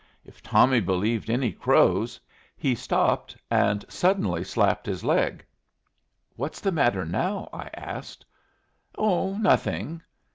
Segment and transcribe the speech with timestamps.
[0.25, 2.19] If Tommy believed any Crows"
[2.57, 5.45] he stopped, and suddenly slapped his leg.
[6.35, 8.25] "What's the matter now?" I asked.
[8.97, 10.01] "Oh, nothing."